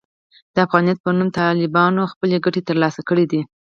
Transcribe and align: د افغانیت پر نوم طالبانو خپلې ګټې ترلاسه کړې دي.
د 0.53 0.55
افغانیت 0.65 0.97
پر 1.03 1.13
نوم 1.17 1.29
طالبانو 1.37 2.11
خپلې 2.13 2.37
ګټې 2.45 2.61
ترلاسه 2.69 3.01
کړې 3.09 3.25
دي. 3.31 3.41